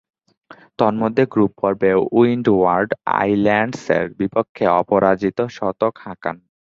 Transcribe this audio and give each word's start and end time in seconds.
তন্মধ্যে, 0.79 1.23
গ্রুপ 1.33 1.51
পর্বে 1.61 1.91
উইন্ডওয়ার্ড 2.11 2.89
আইল্যান্ডসের 3.19 4.03
বিপক্ষে 4.19 4.65
অপরাজিত 4.79 5.37
শতক 5.57 5.93
হাঁকান। 6.03 6.37